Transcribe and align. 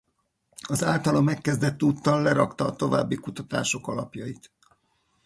Az 0.67 0.83
általa 0.83 1.21
megkezdett 1.21 1.83
úttal 1.83 2.21
lerakta 2.21 2.65
a 2.65 2.75
további 2.75 3.15
kutatások 3.15 3.87
alapjait. 3.87 4.51